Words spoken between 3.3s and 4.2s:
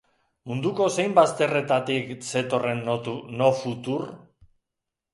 Nofutur?